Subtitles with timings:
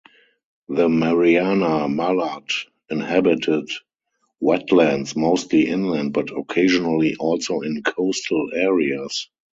[0.67, 2.49] The Mariana mallard
[2.89, 3.69] inhabited
[4.41, 9.29] wetlands, mostly inland but occasionally also in coastal areas.